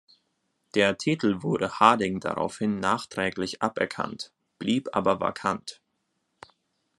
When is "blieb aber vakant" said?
4.57-5.79